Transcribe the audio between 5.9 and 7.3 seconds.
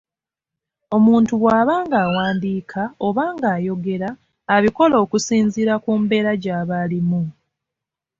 mbeera gy’aba alimu.